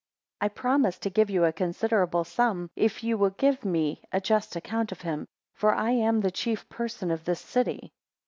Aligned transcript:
15 0.39 0.45
I 0.47 0.59
promise 0.59 0.97
to 0.97 1.11
give 1.11 1.29
you 1.29 1.45
a 1.45 1.53
considerable 1.53 2.23
sum, 2.23 2.71
if 2.75 3.03
ye 3.03 3.13
will 3.13 3.29
give 3.29 3.63
me 3.63 4.01
a 4.11 4.19
just 4.19 4.55
account 4.55 4.91
of 4.91 5.01
him; 5.01 5.27
for 5.53 5.75
I 5.75 5.91
am 5.91 6.21
the 6.21 6.31
chief 6.31 6.67
person 6.69 7.11
of 7.11 7.23
this 7.23 7.39
city. 7.39 7.93